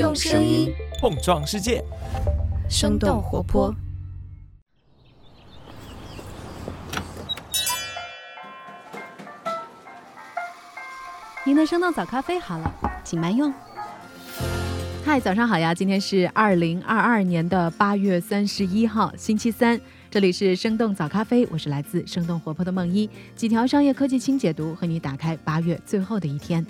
[0.00, 1.84] 用声音碰撞世界，
[2.70, 3.70] 生动活泼。
[11.44, 12.74] 您的生动早咖啡好了，
[13.04, 13.52] 请慢用。
[15.04, 15.74] 嗨，早上好呀！
[15.74, 19.78] 今天是二零二二年的八月三十一号，星期三。
[20.10, 23.06] 这里是生动早咖啡，我是来自生动活泼的梦一。
[23.36, 26.64] 几条商业科技轻解读，和你打开八月最后的一天。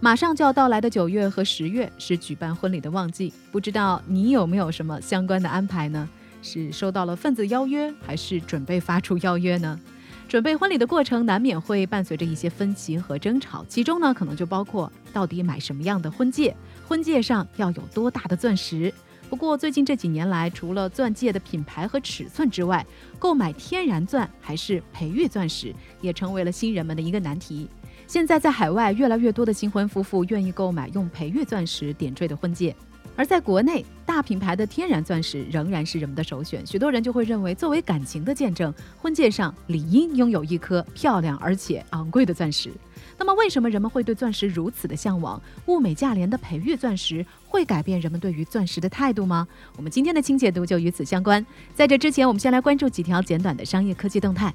[0.00, 6.08] 马上就要到来的九月和十月是举办婚礼的旺季，不知道你有没有什么相关的安排呢？
[6.42, 9.80] 是收到了份子邀约，还是准备发出邀约呢？
[10.28, 16.54] 准备婚礼的过程难免会伴随着一些分歧和争吵，其中呢可能就包括到底买什么样的婚戒，
[16.86, 18.92] 婚戒上要有多大的钻石。
[19.30, 22.84] 不过最近这几年来，除了钻戒的品牌和尺寸之外，
[23.18, 27.68] 购买天然钻还是培育钻石，也成为了新人们的一个难题。
[28.06, 32.74] 现在在海外，越来越多的新婚夫妇愿意购买用培育钻石点缀的婚戒。
[33.16, 36.66] 而在国内，大品牌的天然钻石仍然是人们的首选。
[36.66, 42.72] 许多人就会认为，作为感情的见证，婚戒上理应拥有一颗漂亮而且昂贵的钻石。
[43.16, 45.40] 那么，为什么人们会对钻石如此的向往？
[45.66, 49.46] 物美价廉的培育钻石会改变人们对于钻石的态度吗？
[49.76, 51.44] 我们今天的清解读就与此相关。
[51.72, 54.52] 在这之前，我们先来关注几条简短的商业科技动态。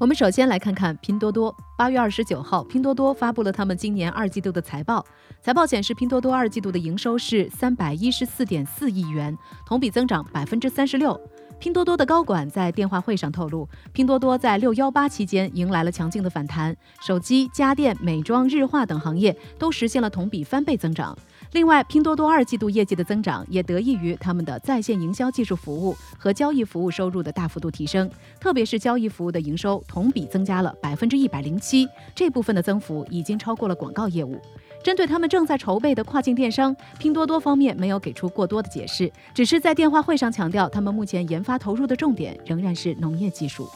[0.00, 1.54] 我们首先来看看拼多多。
[1.76, 5.04] 八月二十九号，拼多多发布了他们今年二季度的财报。
[5.42, 11.20] 财报显示，拼多多二季度的营收是三百一十四点四亿元，同比增长百分之三十六。
[11.58, 21.14] 拼多多的高管在电话会上透露，拼多多在六幺八期间迎来了强劲的反弹，手机、家电、美妆、日化等行业都实现了同比翻倍增长。
[21.52, 34.40] 另外，拼多多二季度业绩的增长也得益于他们的在线营销技术服务和交易服务收入的大幅度提升，特别是交易服务的营收同比增加了百分之一百零七，这部分的增幅已经超过了广告业务。
[34.84, 43.68] 针对他们正在筹备的跨境电商，拼多多方面没有给出过多的解释，只是在电话会上强调，他们目前研发投入的重点仍然是农业技术。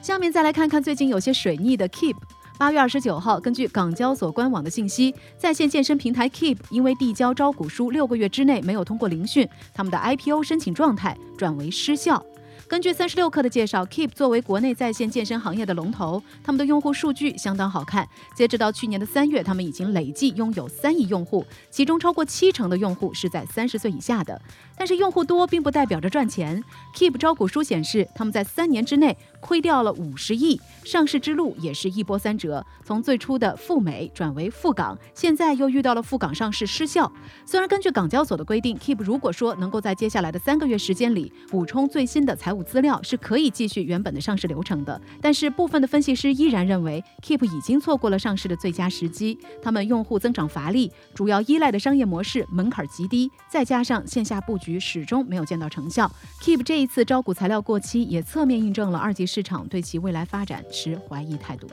[0.00, 2.16] 下面再来看看最近有些水逆的 Keep。
[2.62, 12.24] 八月二十九号，根据港交所官网的信息，在线健身平台 Keep 因为递交招股书六个月之内没有通过聆讯，他们的 IPO 申请状态转为失效。
[12.68, 18.08] 根据三十六氪的介绍，Keep 作为国内在线健身行业的龙头，他们的用户数据相当好看。
[18.36, 24.40] 截止到去年的三月，他们已经累计拥有三亿用户，其中超过七成的用户是在三十岁以下的。
[24.82, 26.60] 但是用户多并不代表着赚钱。
[26.96, 37.12] Keep 招股书显示，他们在三年之内亏掉了五十亿，上市之路也是一波三折，从最初的赴美转为赴港，现在又遇到了赴港上市失效。
[37.46, 42.60] 虽然根据港交所的规定，Keep 如果说能够在接下来的三个月时间里补充最新的财务。
[42.64, 49.38] 资料是可以继续原本的上市流程的，但是部分的分析师依然认为，Keep 已经错过了上市的最佳时机。
[49.62, 56.10] 他们用户增长乏力，主要依赖的商业模式门槛极低，再加上线下布局始终没有见到成效。
[56.40, 61.68] Keep 这一次招股材料过期，也侧面印证了二级市场对其未来发展持怀疑态度。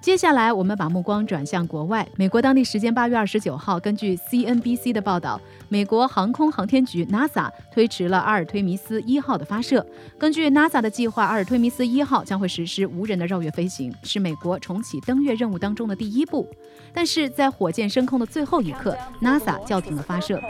[0.00, 2.04] 接下来，我们把目光转向国外。
[2.16, 9.86] 美国当地时间八月二十九号，根据 CNBC 的报道，美国航空航天局 NASA 推迟了阿尔忒弥斯一号的发射。
[10.18, 16.50] 根据 NASA 的计划，阿尔忒弥斯一号将会实施无人的绕月飞行，是美国重启登月任务当中的第一步。
[16.92, 20.42] 但是在火箭升空的最后一刻，NASA 叫停了发射，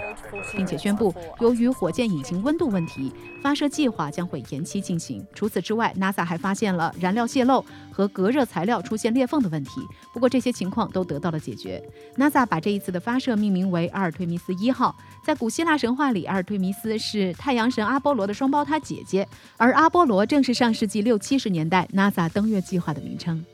[0.57, 3.13] 并且宣布，由于火箭引擎温度问题，
[3.43, 5.23] 发射计划将会延期进行。
[5.35, 9.43] 除此之外，NASA 还发现了燃料泄漏和隔热材料出现裂缝。
[9.43, 9.81] 的问题，
[10.15, 11.83] 不过这些情况都得到了解决。
[12.17, 14.97] NASA 把这一次的发射命名为阿尔忒弥斯一号。
[15.25, 19.27] 在古希腊神话里，阿尔忒弥斯是太阳神阿波罗的双胞胎姐姐，
[19.57, 23.45] 而阿波罗正是上世纪六七十年代 NASA 登月计划的名称。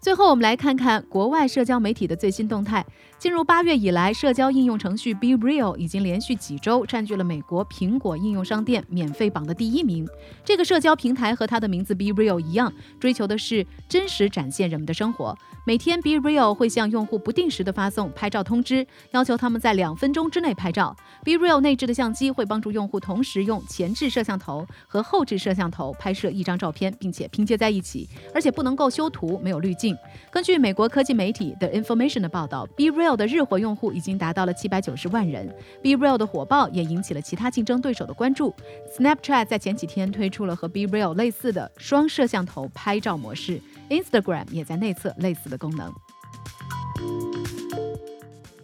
[0.00, 2.82] 最后，我们来看看国外社交媒体的最新动态。
[3.24, 10.06] 进入八月以来，社交应用程序 Be Real 已经连续几周占据了美国苹果应用商店免费榜的第一名。
[10.44, 12.70] 这个社交平台和它的名字 Be Real 一样，
[13.00, 15.34] 追求的是真实展现人们的生活。
[15.66, 20.94] 每天，Be Real 会向用户不定时的发送拍照通知，要求他们在两分钟之内拍照。
[21.24, 29.96] Be Real 内置的相机会帮助用户同时用前置摄像头和后置摄像头拍摄一张照片，并且拼接在一起，而且不能够修图，没有滤镜。
[30.30, 35.46] 根据美国科技媒体的 Information 的报道，Be Real 的日活用户已经达到了七百九十万人。
[35.82, 38.54] Be Real 的火爆也引起了其他竞争对手的关注。
[38.96, 45.92] Snapchat 在前几天推出了和 Be Real 类似的双摄像头拍照模式，Instagram 也在内测类似的功能。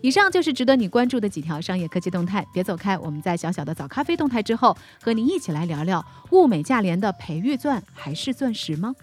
[0.02, 2.96] 以上就是值得你关注的几条商业科技动态，别走开。
[2.96, 8.94] 我们在小小的早咖啡动态之后，和您一起来聊聊物美价廉的培育钻还是钻石吗？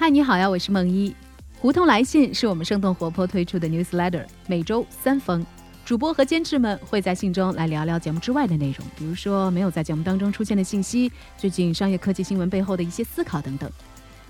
[0.00, 1.14] 嗨，你好呀，我是梦一。
[1.58, 5.44] 胡同来信是我们生动活泼推出的 newsletter，每周三封。
[5.84, 13.70] 主播和监制们会在信中来聊聊节目之外的内容，比如说没有在节目当中出现的信息，最近商业科技新闻背后的一些思考等等。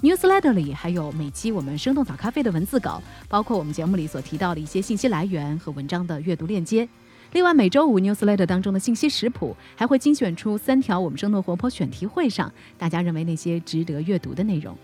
[0.02, 6.88] newsletter 里还有每期我们生动早咖啡的文字稿，包括我们节目里所提到的一些信息来源和文章的阅读链接。
[7.30, 14.76] 另外，每周五 newsletter 当中的信息食谱还会精选出三条我们生动活泼选题会上大家认为那些值得阅读的内容。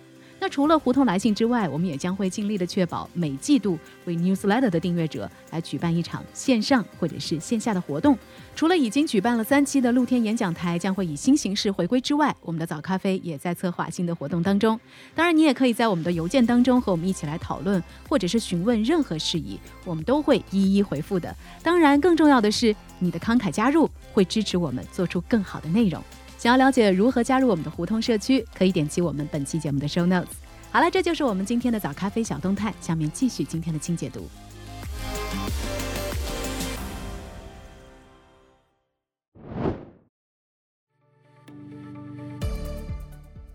[0.46, 8.16] 那除了胡同来信之外，我们也将会尽力的确保每季度为 Newsletter 的订阅者来举办一场线上或者是线下的活动。
[8.54, 14.78] 除了已经举办了三期的露天演讲台将会以新形式回归之外，我们的早咖啡也在策划新的活动当中。
[15.16, 21.34] 当然，你也可以在我们的邮件当中和我们一起来讨论，或者是询问任何事宜，我们都会一一回复的。
[21.60, 26.00] 当然，更重要的是你的慷慨加入会支持我们做出更好的内容。
[26.46, 30.28] 想要了解如何加入我们的胡同社区，可以点击我们本期节目的 show notes。
[30.70, 32.72] 好了，这就是我们今天的早咖啡小动态。
[32.80, 34.28] 下面继续今天的清解读。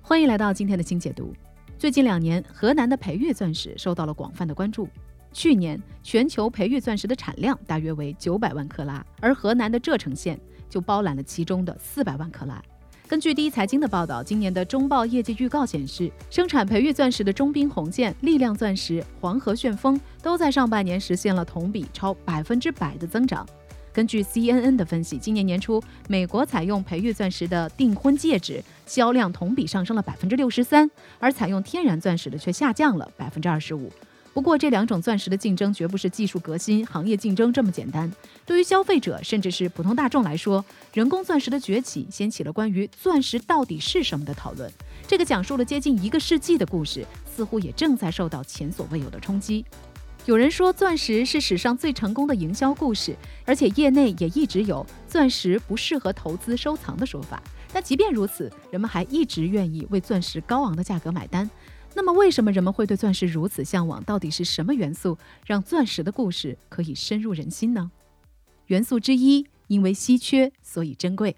[0.02, 1.34] 欢迎来到今天的清解读。
[1.80, 4.86] 最近两年，河南的培育钻石受到了广泛的关注。
[5.32, 10.38] 去年，全球培育钻石的产量大约为九百万克拉，而河南的柘城县
[10.70, 12.62] 就包揽了其中的四百万克拉。
[13.12, 23.46] 根据第一财经的报道，今年的中报业绩预告显示，生产培育钻石的中兵红箭、力量钻石、黄河旋风都在上半年实现了同比超百分之百的增长。
[23.92, 33.92] 根据 CNN 的分析，今年年初，美国采用培育钻石的订婚戒指销量同比上升了百分之六十三，而采用天然钻石的却下降了百分之二十五。
[34.34, 38.10] 不过，这两种钻石的竞争绝不是技术革新、行业竞争这么简单。
[38.46, 40.64] 对于消费者甚至是普通大众来说，
[40.94, 44.72] 人工钻石的崛起掀起了关于钻石到底是什么的讨论。
[45.06, 47.06] 这个讲述了接近一个世纪的故事，
[47.36, 49.66] 似乎也正在受到前所未有的冲击。
[50.26, 53.14] 有人说，钻石是史上最成功的营销故事，
[53.44, 57.42] 而且业内也一直有钻石不适合投资收藏的说法。
[57.74, 61.50] 但即便如此，人们还一直愿意为钻石高昂的价格买单。
[61.94, 64.04] 那么，为什么人们会对钻石如此向往？
[64.04, 67.92] 到底是什么元素让钻石的故事可以深入人心呢？
[68.68, 71.36] 元素之一，因为稀缺，所以珍贵。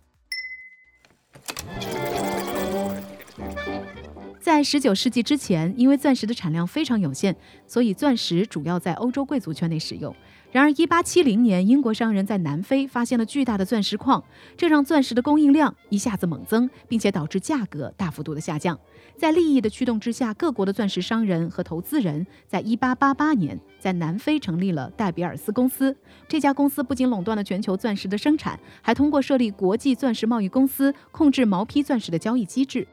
[4.40, 7.36] 在十九世纪之前，因为钻石的产量非常有限，
[7.66, 10.16] 所以钻石主要在欧洲贵族圈内使用。
[10.54, 14.24] 然而，一八七零年，英国商人在南非发现了巨大的钻石矿，
[14.56, 18.80] 这让钻石的供应量一下子猛增，并且导致价格大幅度的下降。
[19.18, 25.98] 在利益的驱动之下，各国的钻石商人和投资人在一八八八年在南非成立了戴比尔斯公司。
[26.28, 32.88] 这家公司不仅垄断了全球钻石的生产，还通过设立国际钻石贸易公司，控制毛坯钻石的交易机制。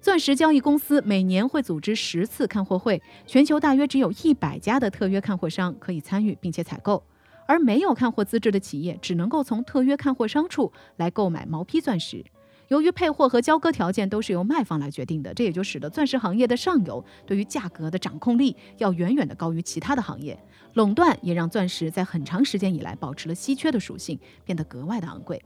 [0.00, 7.02] 钻石交易公司每年会组织十次看货会，全球大约只有一百家的特约看货商可以参与并且采购，
[7.46, 12.24] 而没有看货资质的企业只能够从特约看货商处来购买毛坯钻石。
[12.68, 20.38] 由于配货和交割条件都是由卖方来决定的，这也就使得钻石行业的上游对于价格的掌控力要远远的高于其他的行业。
[20.74, 25.42] 垄断也让钻石在很长时间以来保持了稀缺的属性，变得格外的昂贵。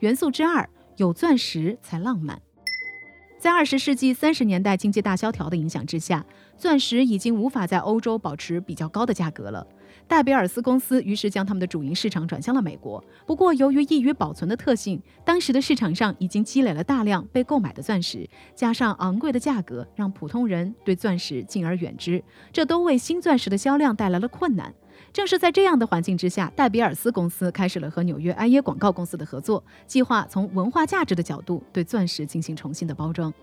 [0.00, 2.40] 元素之二，有钻石才浪漫。
[3.38, 6.26] 在二十世纪三十年代经济大萧条的影响之下，
[6.56, 9.64] 钻石已经无法在欧洲保持比较高的价格了。
[10.08, 13.02] 戴比尔斯公司于是将他们的主营市场转向了美国。
[13.26, 22.20] 不过，由于易于保存的特性，当时的市场上已经积累了大量被购买的钻石，加上昂贵的价格，让普通人对钻石敬而远之，
[22.52, 24.74] 这都为新钻石的销量带来了困难。
[25.18, 33.34] 正是在这样的环境之下，戴比尔斯公司开始了和纽约埃耶广告公司的合作，计划从文化价值的角度对钻石进行重新的包装。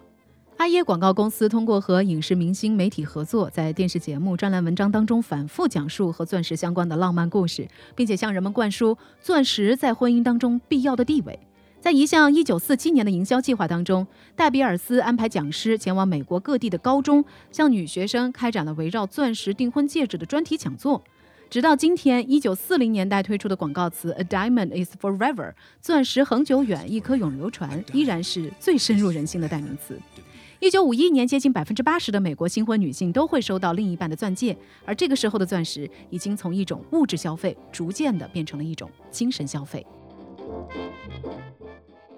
[0.56, 11.38] 埃耶广告公司通过和影视明星、媒体合作，在电视节目、专栏文章当中反复讲述和钻石相关的浪漫故事，并且向人们灌输钻石在婚姻当中必要的地位。
[11.82, 21.04] 在一项1947年的营销计划当中，戴比尔斯安排讲师前往美国各地的高中，向女学生开展了围绕钻石订婚戒指的专题讲座。
[21.50, 29.98] 直到今天，一九四零年代推出的广告词 "A diamond is forever"，钻石恒久远，一颗永流传，依然是最深入人心的代名词。
[30.60, 39.86] 一九五一年，接近百分之八十的美国新婚女性都会收到另一半的钻戒，而这个时候的钻石已经从一种物质消费，逐渐的变成了一种精神消费。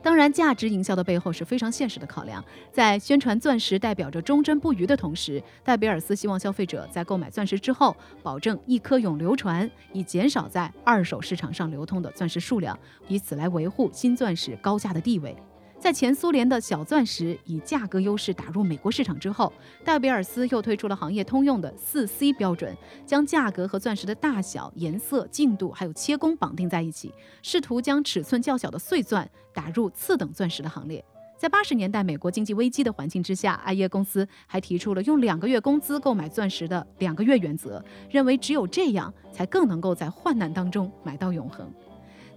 [0.03, 2.43] 当然，价值营销的背后是非常现实的考量。
[2.71, 12.77] 在宣传钻石代表着忠贞不渝的同时，戴比尔斯希望消费者在购买钻石之后，保证一颗永流传，以减少在二手市场上流通的钻石数量，
[13.07, 15.35] 以此来维护新钻石高价的地位。
[15.79, 19.53] 在前苏联的小钻石以价格优势打入美国市场之后，
[19.85, 31.03] 戴比尔斯又推出了行业通用的四 C 标准，将价格和钻石的大小、颜色、净度还有切工绑定在一起，试图将尺寸较小的碎钻打入次等钻石的行列。
[31.37, 41.71] 在八十年代美国经济危机的环境之下，艾耶公司还提出了用两个月工资购买钻石的两个月原则，认为只有这样才更能够在患难当中买到永恒。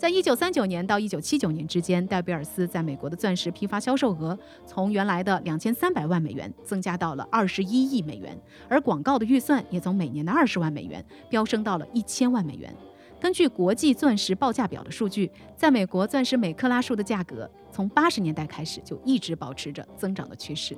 [0.00, 8.34] 在一九三九年到一九七九年之间，戴比尔斯在美国的钻石批发销售额从原来的两千三百万美元增加到了二十一亿美元，
[8.66, 12.74] 而广告的预算也从每年的二十万美元飙升到了一千万美元。
[13.20, 20.74] 根据国际钻石报价表的数据，在美国钻石每克拉数的价格从八十年代开始就一直保持着增长的趋势。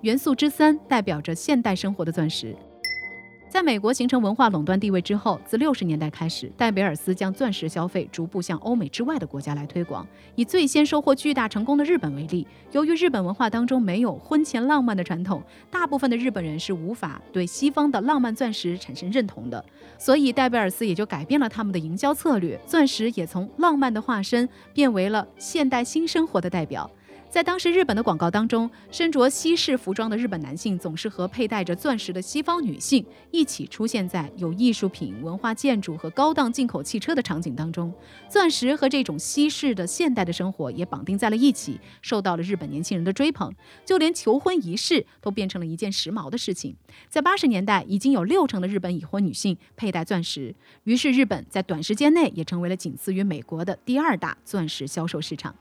[0.00, 2.56] 元素之三代表着现代生活的钻石。
[3.52, 10.08] 在美国形成文化垄断地位之后，自六十年代开始，戴比尔斯将钻石消费逐步向欧美之外的国家来推广。
[10.36, 19.62] 以最先收获巨大成功的日本为例，由于日本文化当中没有婚前浪漫的传统，大部分的日本人是无法对西方的浪漫钻石产生认同的，
[19.98, 26.90] 所以戴比尔斯也就改变了他们的营销策略，钻石也从浪漫的化身变为了现代新生活的代表。
[27.32, 37.90] 在当时日本的广告当中，身着西式服装的日本男性总是和佩戴着钻石的西方女性一起出现在有艺术品、文化建筑和高档进口汽车的场景当中。
[38.28, 43.50] 钻石和这种西式的现代的生活也绑定在了一起，受到了日本年轻人的追捧，
[43.82, 46.76] 就连求婚仪式都变成了一件时髦的事情。
[47.08, 55.54] 在八十年代，已经有六成的日本已婚女性佩戴钻石，于是日本在短时间内也成为了仅次于美国的第二大钻石销售市场。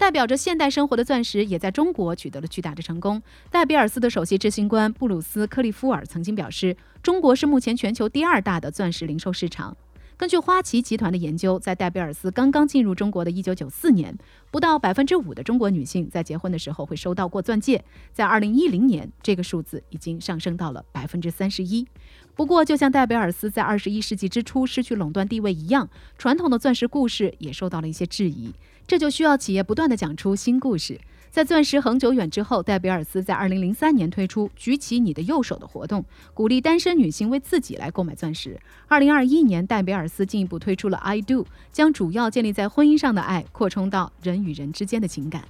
[0.00, 3.22] 代表着现代生活的钻石也在中国取得了巨大的成功。
[3.50, 9.76] 戴比尔斯的首席执行官布鲁斯·克利夫尔曾经表示：“中国是目前全球第二大的钻石零售市场。”
[10.16, 14.16] 根据花旗集团的研究，在戴比尔斯刚刚进入中国的一九九四年，
[14.50, 17.82] 不到百分之五的中国女性在结婚的时候会收到过钻戒。
[18.12, 21.86] 在二零一零年，这个数字已经上升到了百分之三十一。
[22.34, 28.52] 不过，就像戴比尔斯在二十一世纪之初失去垄断地位一样，传统的钻石故事也受到了一些质疑。
[28.86, 30.98] 这就需要企业不断地讲出新故事。
[31.30, 38.58] 在钻石恒久远之后，戴比尔斯在2003年推出“举起你的右手”的活动，鼓励单身女性为自己来购买钻石。
[38.88, 45.44] 2021年，戴比尔斯进一步推出了 “I Do”，将主要建立在婚姻上的爱扩充到人与人之间的情感。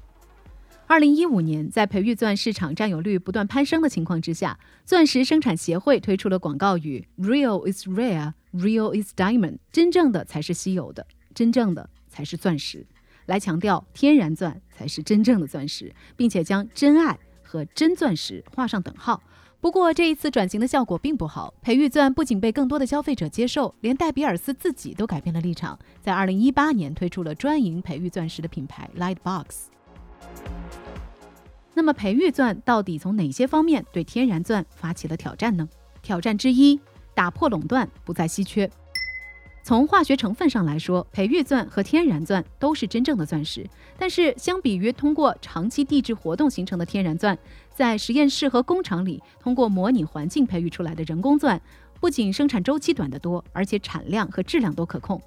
[0.90, 12.84] 2015年，在培育钻市场占有率不断攀升的情况之下，钻石生产协会推出了广告语：“Real is rare, real is diamond。”真正的才是稀有的，真正的才是钻石。
[13.26, 19.22] 来强调天然钻才是真正的钻石，并且将真爱和真钻石画上等号。
[19.60, 29.70] 不过这一次转型的效果并不好，培育钻不仅被更多的消费者接受，连戴比尔斯自己都改变了立场，在二零一八年推出了专营培育钻石的品牌 Lightbox。
[31.74, 35.68] 那么培育钻到底从哪些方面对天然钻发起了挑战呢？
[36.02, 36.78] 挑战之一，
[37.14, 38.70] 打破垄断，不再稀缺。
[39.62, 43.68] 从化学成分上来说，培育钻和天然钻都是真正的钻石。
[43.98, 47.38] 但是，相比于通过长期地质活动形成的天然钻，
[47.74, 51.60] 在实验室和工厂里通过模拟环境培育出来的人工钻，
[52.00, 55.20] 不仅生产周期短得多，而且产量和质量都可控。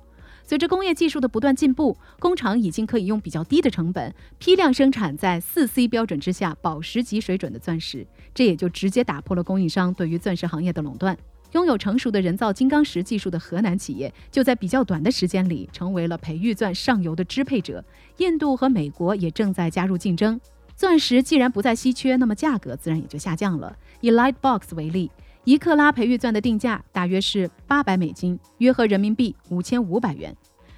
[0.45, 11.17] 随着工业技术的不断进步，工厂已经可以用比较低的成本批量生产在四 C 标准之下宝石级水准的钻石，这也就直接打破了供应商对于钻石行业的垄断。
[11.53, 17.83] 拥有成熟的人造金刚石技术的河南企业，就在比较短的时间里成为了培育钻上游的支配者。
[18.17, 20.39] 印度和美国也正在加入竞争。
[20.75, 23.75] 钻石既然不再稀缺，那么价格自然也就下降了。
[24.01, 25.09] 以 Lightbox 为例，
[25.43, 30.35] 一克拉培育钻的定价大约是八百美金，约合人民币五千五百元。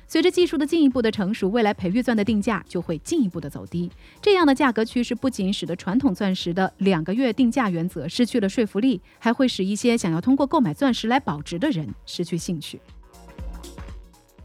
[0.07, 3.91] 随着技术的进一步的成熟，未来培育钻的定价就会进一步的走低。
[4.21, 12.79] 这样的价格趋势不仅使得传统钻石的两个月定价原则失去了说服力，还会使一些想要通过购买钻石来保值的人失去兴趣。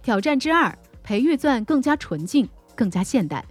[0.03, 3.45] 挑战之二，培育钻更加纯净、更加现代。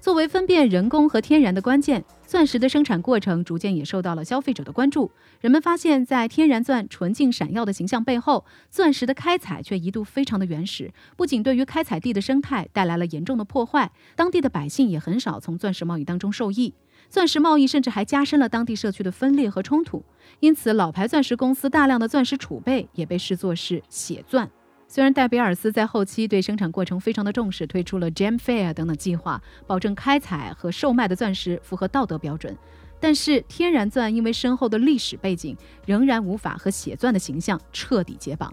[0.00, 2.02] 作为分辨人工和天然的关键。
[2.26, 5.10] 钻石的生产过程逐渐也受到了消费者的关注。
[5.40, 16.72] 人们发现，在天然钻纯净闪耀的形象背后，钻石的开采却一度非常的原始，不仅对于开采地的生态带来了严重的破坏，当地的百姓也很少从钻石贸易当中受益。
[17.08, 20.04] 钻石贸易甚至还加深了当地社区的分裂和冲突。
[20.38, 24.48] 因此，老牌钻石公司大量的钻石储备也被视作是血钻。
[24.92, 32.58] 虽然戴比尔斯在后期对生产过程非常的重视，推出了 Gem Fair 等等计划，保证开采和售卖的钻石符合道德标准，
[32.98, 35.56] 但是天然钻因为深厚的历史背景，
[35.86, 38.52] 仍然无法和血钻的形象彻底解绑。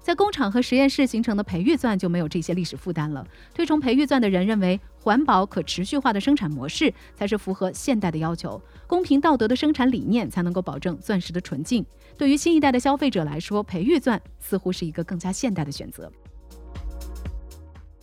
[0.00, 3.26] 在工厂和实验室形成的培育钻就没有这些历史负担了。
[3.52, 11.84] 推崇培育钻的人认为，环保可持续化的生产模式才是符合现代的要求，公平道德的生产理念才能够保证钻石的纯净。
[12.16, 16.08] 对于新一代的消费者来说，培育钻似乎是一个更加现代的选择。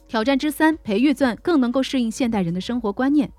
[0.09, 3.31] 挑战之三，培育钻更能够适应现代人的生活观念。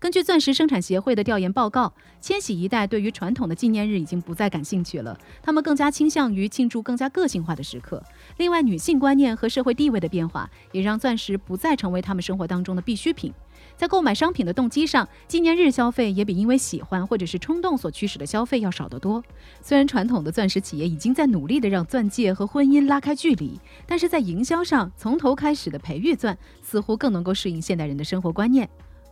[0.00, 8.00] 根据钻石生产协会的调研报告，千禧一代对于传统的纪念日已经不再感兴趣了，他们更加倾向于庆祝更加个性化的时刻。
[8.36, 13.34] 另外，女性观念和社会地位的变化也让钻石不再成为他们生活当中的必需品。
[13.76, 19.20] 在购买商品的动机上，纪念日消费也比因为喜欢或者是冲动所驱使的消费要少得多。
[19.60, 28.68] 虽然传统的钻石企业已经在努力的让钻戒和婚姻拉开距离，但是在营销上，从头开始的培育钻似乎更能够适应现代人的生活观念。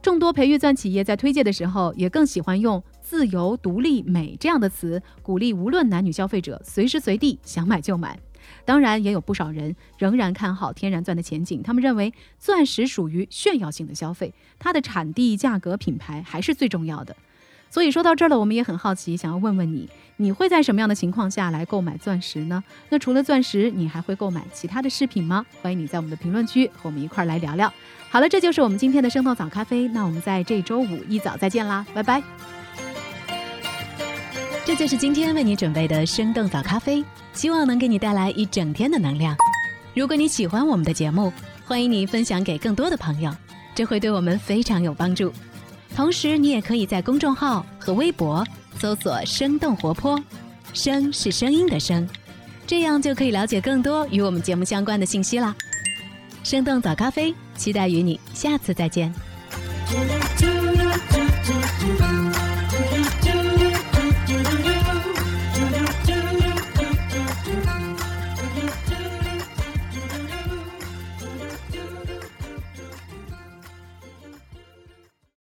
[0.07, 8.17] 众多培育钻企业在推介的时候，也更喜欢用“自由、独立、美”这样的词，鼓励无论男女消费者随时随地想买就买。
[8.65, 17.17] 当然，也有不少人仍然看好天然钻的前景，他们认为钻石属于炫耀性的消费，它的产地、价格、品牌还是最重要的。
[17.71, 22.63] 所以说到这儿了，我们也很好奇，想要问问你，你会在什么样的情况下来购买钻石呢？
[22.89, 25.45] 那除了钻石，你还会购买其他的饰品吗？
[25.61, 27.73] 欢迎你在我们的评论区和我们一块儿来聊聊。
[28.09, 29.89] 好了，这就是我们今天的生动早咖啡。
[29.89, 32.23] 那我们在这周五一早再见啦，拜拜。
[34.65, 39.37] 这就是今天为你准备的生动早咖啡，希望能给你带来一整天的能量。
[39.95, 41.33] 如果你喜欢我们的节目，
[41.65, 43.31] 欢迎你分享给更多的朋友，
[43.75, 45.33] 这会对我们非常有帮助。
[45.97, 48.47] 同时，你也可以在公众号和微博
[48.79, 50.23] 搜索“生动活泼”，
[50.75, 52.07] 声是声音的声，
[52.67, 55.57] 这样就可以了解更多与我们节目相关的信息啦。
[56.45, 59.11] 生动早咖啡，期待与你下次再见。